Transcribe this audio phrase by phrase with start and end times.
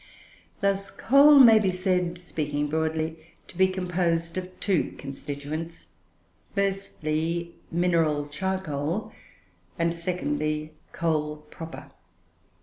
[0.61, 3.17] Thus coal may be said, speaking broadly,
[3.47, 5.89] to be composed of two constituents:
[6.55, 9.11] firstly, mineral charcoal;
[9.77, 11.91] and, secondly, coal proper.